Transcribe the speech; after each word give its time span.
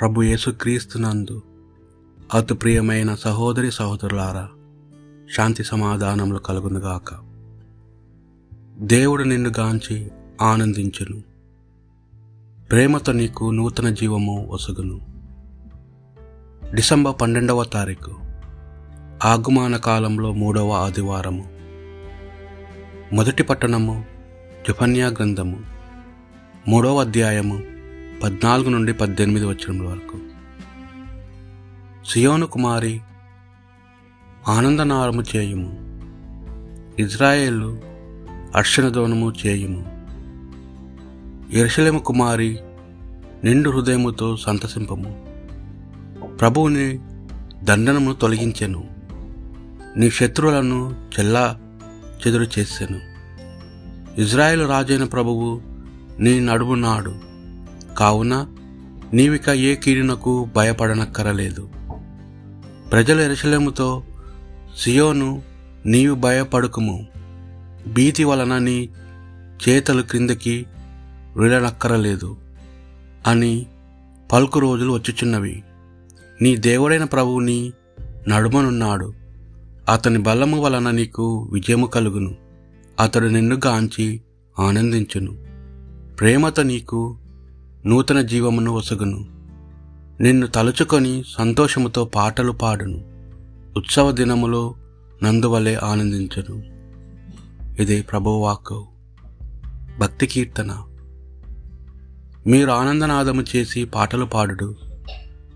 ప్రభు 0.00 0.22
యేసుక్రీస్తునందు 0.22 1.42
అతి 2.34 2.54
ప్రియమైన 2.54 3.14
సహోదరి 3.14 3.72
సహోదరులారా 3.72 4.48
శాంతి 5.36 5.64
సమాధానములు 5.64 6.38
కలుగునుగాక 6.38 7.14
దేవుడు 8.78 9.22
నిన్ను 9.22 9.52
గాంచి 9.58 10.10
ఆనందించును. 10.42 11.22
ప్రేమతో 12.70 13.12
నీకు 13.12 13.50
నూతన 13.50 13.90
జీవము 13.90 14.48
వసగును. 14.52 15.00
డిసెంబర్ 16.74 17.14
పన్నెండవ 17.20 17.64
తారీఖు 17.64 18.14
ఆగమాన 19.24 19.76
కాలంలో 19.76 20.32
మూడవ 20.32 20.70
ఆదివారము. 20.70 21.44
మొదటి 23.12 23.42
పట్టణము 23.42 24.04
జఫన్యా 24.68 25.06
గ్రంథము 25.06 25.62
మూడవ 26.68 27.00
అధ్యాయము 27.00 27.75
పద్నాలుగు 28.22 28.68
నుండి 28.68 28.92
పద్దెనిమిది 28.92 29.46
వచ్చిన 29.46 29.82
వరకు. 29.82 30.18
సియోను 32.10 32.46
కుమారి 32.46 33.00
ఆనందనారము 34.48 35.22
చేయుము. 35.36 35.86
ఇజ్రాయేలు 36.98 37.80
అర్షణదోనము 38.56 39.32
చేయుము. 39.46 40.06
ఎరుషలేము 41.52 41.98
కుమారి 41.98 42.60
నిండు 43.44 43.70
హృదయముతో 43.70 44.36
సంతసింపము. 44.36 45.26
ప్రభువుని 46.40 46.98
దండనమును 47.64 48.14
తొలగించెను. 48.14 48.88
నీ 49.96 50.10
శత్రువులను 50.10 51.06
చెల్లా 51.18 51.60
చెదురు 52.26 52.46
చేసెను. 52.58 53.00
ఇజ్రాయేల్ 54.20 54.68
రాజైన 54.68 55.04
ప్రభువు 55.04 55.62
నీ 56.18 56.40
నడుమునాడు 56.40 57.35
కావున 57.96 58.46
నీవిక 59.14 59.48
ఏ 59.48 59.74
కీడునకు 59.74 60.48
భయపడనక్కరలేదు. 60.56 61.68
ప్రజల 62.92 63.20
ఎరసలేముతో 63.20 64.02
సియోను 64.78 65.42
నీవు 65.86 66.14
భయపడుకుము. 66.14 67.06
భీతి 67.92 68.24
వలన 68.24 68.58
నీ 68.58 68.88
చేతలు 69.68 70.02
క్రిందకి 70.02 70.66
వెళ్ళనక్కరలేదు 71.36 72.36
అని 73.26 73.66
పలుకు 74.32 74.58
రోజులు 74.58 74.92
వచ్చుచున్నవి. 74.92 75.64
నీ 76.42 76.56
దేవుడైన 76.56 77.04
ప్రభువుని 77.04 77.72
నడుమనున్నాడు. 78.28 79.14
అతని 79.92 80.18
బలము 80.18 80.60
వలన 80.60 80.90
నీకు 80.90 81.48
విజయము 81.52 81.86
కలుగును. 81.86 82.34
అతడు 83.00 83.26
నిన్ను 83.26 83.60
గాంచి 83.66 84.22
ఆనందించును. 84.58 85.32
ప్రేమతో 86.20 86.62
నీకు 86.62 87.18
నూతన 87.86 88.20
జీవమును 88.20 88.72
ఒసగును. 88.72 89.26
నిన్ను 90.20 90.46
తలుచుకొని 90.46 91.24
సంతోషముతో 91.38 92.04
పాటలు 92.04 92.52
పాడును. 92.52 93.04
ఉత్సవ 93.76 94.10
దినములో 94.10 94.74
నందువలే 95.22 95.74
ఆనందించును. 95.74 96.62
ఇదే 97.82 98.02
ప్రభువాక్కు. 98.02 98.86
భక్తి 99.98 100.26
కీర్తన. 100.26 100.82
మీరు 102.46 102.70
ఆనందనాదము 102.70 103.44
చేసి 103.56 103.84
పాటలు 103.84 104.24
పాడుడు. 104.24 104.74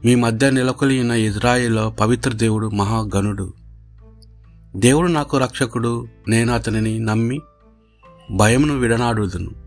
మీ 0.05 0.14
మధ్య 0.14 0.51
నెలకొలిన 0.51 1.11
ఇజ్రాయిల్లో 1.11 1.91
పవిత్ర 1.91 2.33
దేవుడు 2.33 2.67
మహాగణుడు. 2.67 3.53
దేవుడు 4.77 5.12
నాకు 5.12 5.39
రక్షకుడు 5.39 6.06
నేను 6.28 6.53
అతనిని 6.53 6.98
నమ్మి 6.98 7.41
భయమును 8.36 8.78
విడనాడుదును. 8.78 9.59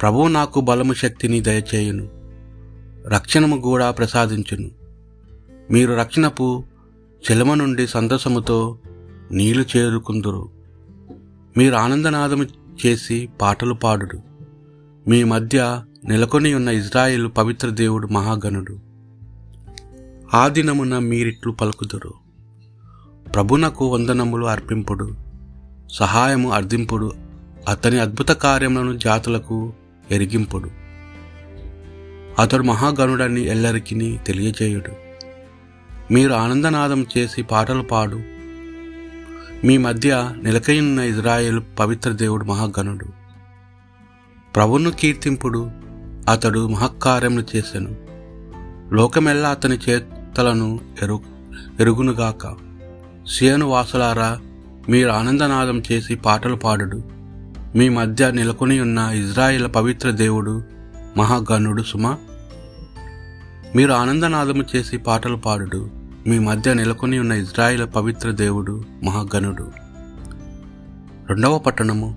ప్రభువు 0.00 0.28
నాకు 0.28 0.60
బలము 0.60 0.94
శక్తిని 0.94 1.40
దయచేయును 1.40 2.08
రక్షణము 3.08 3.60
కూడా 3.60 3.90
ప్రసాదించును. 3.90 4.70
మీరు 5.70 5.92
రక్షణపు 5.92 6.64
చెలమ 7.30 7.54
నుండి 7.54 7.86
సంతసముతో 7.86 8.78
నీళ్ళు 9.32 9.64
చేరుకుందురు. 9.76 10.48
మీరు 11.56 11.74
ఆనందనాదము 11.74 12.46
చేసి 12.86 13.28
పాటలు 13.40 13.74
పాడుడు. 13.74 14.18
మీ 15.08 15.24
మధ్య 15.24 15.82
నెలకొని 16.04 16.54
ఉన్న 16.54 16.68
ఇజ్రాయిల్ 16.68 17.30
పవిత్ర 17.38 17.68
దేవుడు 17.68 18.06
మహాగణుడు. 18.06 18.78
ఆ 20.34 20.48
దినమున 20.48 20.98
మీరిట్లు 20.98 21.52
పలుకుదురు. 21.52 22.14
ప్రభునకు 23.34 23.86
వందనములు 23.86 24.46
అర్పింపుడు 24.46 25.14
సహాయము 25.92 26.52
అర్థింపుడు 26.52 27.12
అతని 27.70 28.00
అద్భుత 28.00 28.28
కార్యములను 28.28 28.98
జాతులకు 28.98 29.72
ఎరిగింపుడు. 30.10 30.70
అతడు 32.38 32.62
మహాగణుడని 32.62 33.40
ఎల్లరికిని 33.40 34.18
తెలియజేయుడు. 34.26 34.92
మీరు 36.12 36.32
ఆనందనాదం 36.32 37.06
చేసి 37.18 37.42
పాటలు 37.42 37.82
పాడు. 37.82 38.20
మీ 39.66 39.78
మధ్య 39.78 40.30
నిలకైన 40.42 41.00
ఇజ్రాయేల్ 41.00 41.60
పవిత్ర 41.78 42.10
దేవుడు 42.10 42.44
మహాగణుడు 42.44 43.06
ప్రభును 44.56 44.90
కీర్తింపుడు 44.90 45.70
అతడు 46.28 46.68
మహాకార్యములు 46.68 47.56
చేశాను 47.56 47.96
లోకమెల్లా 48.94 49.48
అతని 49.48 49.78
చేతలను 49.88 50.80
ఎరు 51.02 51.20
ఎరుగునుగాక. 51.80 52.56
సియను 53.28 53.66
వాసులారా 53.66 54.40
మీరు 54.88 55.08
ఆనందనాదం 55.08 55.82
చేసి 55.92 56.14
పాటలు 56.14 56.56
పాడుడు. 56.56 57.19
మీ 57.76 57.88
మధ్య 57.88 58.30
నెలకొని 58.30 58.80
ఉన్న 58.80 58.98
ఇజ్రాయిల్ 58.98 59.74
పవిత్ర 59.74 60.10
దేవుడు 60.10 60.62
మహాగణుడు 61.16 61.82
సుమ. 61.82 62.16
మీరు 63.76 63.92
ఆనందనాదము 63.92 64.64
చేసి 64.76 64.96
పాటలు 64.96 65.36
పాడుడు. 65.36 65.90
మీ 66.26 66.38
మధ్య 66.38 66.74
నెలకొని 66.74 67.18
ఉన్న 67.18 67.32
ఇజ్రాయిల్ 67.32 67.86
పవిత్ర 67.96 68.30
దేవుడు 68.30 68.84
మహాగణుడు. 69.04 69.72
రెండవ 71.28 71.58
పట్టణము. 71.58 72.16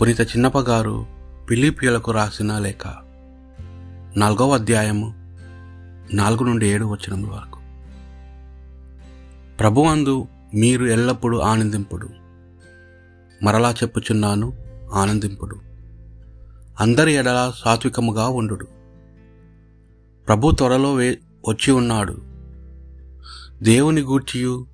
పునీత 0.00 0.20
చిన్నప్ప 0.20 0.58
గారు 0.58 1.06
పిలిపియలకు 1.50 2.10
రాసిన 2.10 2.58
లేఖ. 2.58 2.86
నాలుగవ 4.16 4.54
అధ్యాయము 4.54 5.14
నాలుగు 6.14 6.44
నుండి 6.44 6.68
ఏడు 6.68 6.84
వచనముల 6.84 7.30
వరకు. 7.30 7.58
ప్రభువందు 9.58 10.28
మీరు 10.54 10.84
ఎల్లప్పుడూ 10.86 11.38
ఆనందింపుడు. 11.38 12.27
మరలా 13.42 13.70
చెప్పుచున్నాను 13.70 14.52
ఆనందింపుడు. 14.92 15.56
అందరి 16.80 17.12
ఎడల 17.12 17.52
సాత్వికముగా 17.64 18.28
ఉండు 18.28 18.58
ప్రభు 20.28 20.50
త్వరలో 20.50 20.94
వే 20.94 21.18
వచ్చి 21.48 21.72
ఉన్నాడు. 21.72 22.18
దేవుని 23.62 24.00
గూర్చియు 24.00 24.66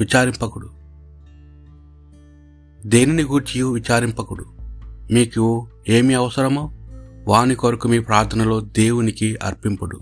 విచారింపకుడు. 0.00 0.70
దేనిని 2.86 3.22
గూర్చియు 3.22 3.66
విచారింపకుడు? 3.66 4.44
మీకు 5.12 5.68
ఏమి 5.88 6.14
అవసరమో? 6.14 6.70
వాని 7.28 7.54
కొరకు 7.54 7.88
మీ 7.88 7.98
ప్రార్థనలో 7.98 8.60
దేవునికి 8.60 9.36
అర్పింపుడు. 9.36 10.00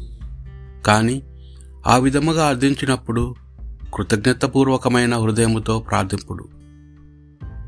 కానీ 0.87 1.23
ఆ 1.87 1.97
విధముగా 1.97 2.47
అర్థించినప్పుడు 2.47 3.35
కృతజ్ఞతపూర్వకమైన 3.95 5.17
హృదయముతో 5.17 5.81
ప్రార్థింపుడు. 5.81 6.62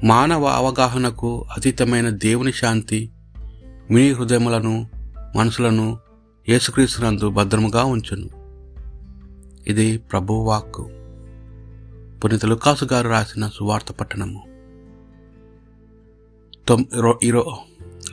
మానవ 0.04 0.44
అవగాహనకు 0.44 1.44
అతీతమైన 1.56 2.08
దేవుని 2.08 2.52
శాంతి 2.52 3.10
మీ 3.90 4.12
హృదయములను 4.12 4.88
మనసులను 5.36 5.98
యేసుక్రీస్తునందు 6.48 7.30
భద్రముగా 7.30 7.84
ఉంచును. 7.84 8.28
ఇది 9.66 9.98
ప్రభువాక్కు. 9.98 10.82
పునీత 12.20 12.44
లుకాసు 12.44 12.84
గారు 12.84 13.08
రాసిన 13.08 13.48
సువార్త 13.48 13.92
పట్టణము. 13.92 14.44
ఇరో 17.22 17.58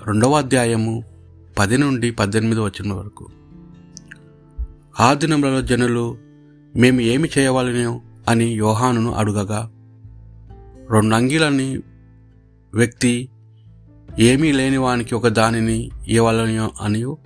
రెండవ 0.07 0.37
అధ్యాయము 0.37 1.03
పది 1.59 1.77
నుండి 1.77 2.11
పద్దెనిమిది 2.11 2.61
వచ్చిన 2.61 2.93
వరకు. 2.93 3.27
ఆ 4.99 5.13
దినములలో 5.13 5.61
జనులు 5.61 6.17
మేము 6.75 7.01
ఏమి 7.01 7.29
చేయవాలనో 7.37 8.01
అని 8.29 8.45
యోహానును 8.45 9.13
అడుగగా 9.13 9.71
రెండు 10.91 11.15
అంగిలని 11.15 11.77
వ్యక్తి 12.73 13.29
ఏమీ 14.19 14.51
లేని 14.51 14.77
వానికి 14.77 15.15
ఒక 15.15 15.27
దానిని 15.27 15.89
ఇవ్వాలనియో 16.07 16.71
అనియు 16.81 17.17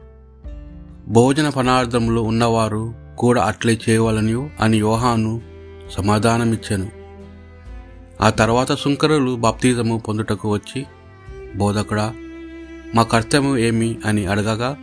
భోజన 1.07 1.49
పదార్థములు 1.49 2.21
ఉన్నవారు 2.21 2.93
కూడా 3.17 3.43
అట్లే 3.43 3.79
చేయవలనియో 3.89 4.49
అని 4.59 4.77
యోహాను 4.77 5.41
సమాధానమిచ్చాను. 5.91 6.91
ఆ 8.21 8.29
తర్వాత 8.29 8.71
సుంకరులు 8.71 9.35
బాప్తిజము 9.35 9.97
పొందుటకు 9.97 10.53
వచ్చి 10.53 10.85
బోధకుడా 11.55 12.13
మా 12.95 13.03
కర్తవ్యం 13.03 13.57
ఏమి 13.57 13.97
అని 14.05 14.25
అడగగా 14.25 14.77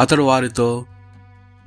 అతడు 0.00 0.22
వారితో 0.22 0.86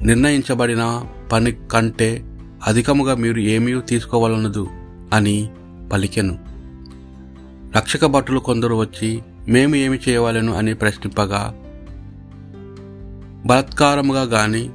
నిర్ణయించబడిన 0.01 1.03
పని 1.31 1.51
కంటే 1.51 2.23
అధికముగా 2.67 3.15
మీరు 3.15 3.39
ఏమీ 3.39 3.81
తీసుకోవాలనదు 3.81 4.67
అని 5.13 5.49
పలికెను. 5.91 6.39
రక్షక 7.75 8.05
భటులు 8.05 8.39
కొందరు 8.39 8.75
వచ్చి 8.75 9.21
మేము 9.47 9.75
ఏమి 9.75 9.99
చేయవలెను? 10.09 10.53
అని 10.53 10.73
ప్రశ్నింపగా 10.73 11.55
బలత్కారముగా 13.45 14.21
గాని 14.21 14.69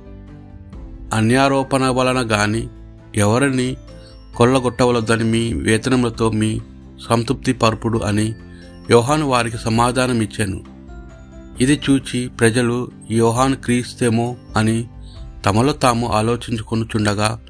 అన్యారోపణ 1.12 1.86
వలన 1.86 2.30
గాని 2.30 2.68
ఎవరిని 3.16 3.76
కొల్లగొట్టవలదని 4.36 5.24
మీ 5.24 5.52
వేతనములతో 5.52 6.30
మీ 6.30 6.60
సంతృప్తి 7.08 7.52
పరుపుడు 7.52 7.98
అని 7.98 8.34
యోహాను 8.90 9.28
వారికి 9.28 9.58
సమాధానం 9.58 10.20
ఇచ్చాను. 10.22 10.64
ఇది 11.60 11.80
చూచి 11.90 12.28
ప్రజలు 12.28 12.90
యోహాను 13.10 13.56
క్రీస్తేమో 13.56 14.36
అని 14.56 14.88
తమలో 15.44 15.72
తాము 15.72 16.08
ఆలోచించుకొనుచుండగా 16.08 17.40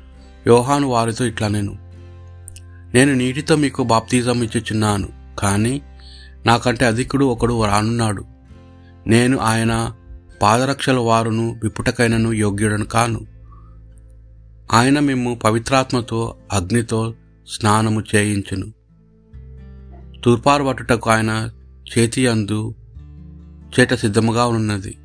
యోహాను 0.47 0.89
వారితో 0.89 1.25
ఇట్లా 1.25 1.49
నేను 1.49 1.86
నేను 2.97 3.15
నీటితో 3.15 3.57
మీకు 3.57 3.85
బాప్తిజం 3.85 4.43
ఇచ్చుచున్నాను 4.43 5.09
కానీ 5.39 5.83
నాకంటే 6.47 6.87
అధికుడు 6.87 7.25
ఒకడు 7.25 7.65
రానున్నాడు. 7.65 8.25
నేను 9.07 9.39
ఆయన 9.39 9.93
పాదరక్షల 10.43 10.97
వారును 10.97 11.61
విపుటకైనను 11.63 12.33
యోగ్యుడను 12.33 12.85
కాను. 12.85 13.21
ఆయన 14.73 15.01
మేము 15.01 15.35
పవిత్రాత్మతో 15.35 16.37
అగ్నితో 16.53 17.15
స్నానము 17.49 18.03
చేయించును. 18.15 18.73
తూర్పారుబట్టుటకు 20.25 21.11
ఆయన 21.11 21.51
చేతి 21.99 22.27
అందు 22.27 22.75
చేట 23.81 23.95
సిద్ధముగా 23.95 24.47
ఉన్నది. 24.47 24.99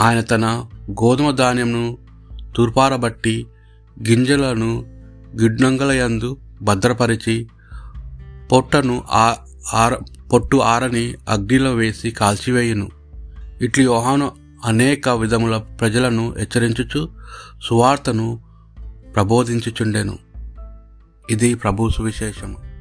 ఆయన 0.00 0.20
తన 0.20 0.64
గోధుమ 0.90 1.30
ధాన్యమును 1.30 1.98
తూర్పారబట్టి 2.56 3.46
గింజలను 4.08 4.84
గిడ్నంగలయందు 5.42 6.36
భద్రపరిచి 6.64 7.48
పొట్టను 8.52 9.04
ఆర 9.74 9.96
పొట్టు 10.32 10.56
ఆరని 10.56 11.14
అగ్నిలో 11.28 11.74
వేసి 11.74 12.10
కాల్చివేయును. 12.10 12.88
ఇట్లు 13.60 13.82
యోహాను 13.82 14.32
అనేక 14.64 15.08
విధముల 15.08 15.56
ప్రజలను 15.56 16.34
హెచ్చరించుచు 16.38 17.08
సువార్తను 17.62 18.40
ప్రబోధించుచుండెను. 19.16 20.18
ఇది 21.30 21.54
ప్రభు 21.54 21.90
సువిశేషము. 21.90 22.73